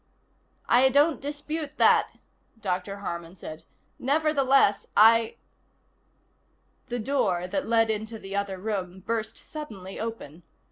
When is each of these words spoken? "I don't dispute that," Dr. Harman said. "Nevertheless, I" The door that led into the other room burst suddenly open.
"I 0.67 0.89
don't 0.89 1.21
dispute 1.21 1.77
that," 1.77 2.13
Dr. 2.59 3.01
Harman 3.01 3.35
said. 3.35 3.65
"Nevertheless, 3.99 4.87
I" 4.97 5.35
The 6.89 6.97
door 6.97 7.45
that 7.45 7.67
led 7.67 7.91
into 7.91 8.17
the 8.17 8.35
other 8.35 8.57
room 8.57 9.01
burst 9.01 9.37
suddenly 9.37 9.99
open. 9.99 10.41